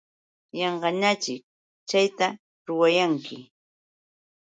[0.59, 1.43] Yanqañaćhik
[1.89, 2.27] chayta
[2.67, 3.37] ruwayanki.